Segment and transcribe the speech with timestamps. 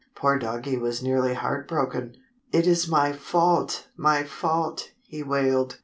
[0.15, 2.17] Poor Doggie was nearly heart broken.
[2.51, 5.77] "It is my fault, my fault," he wailed.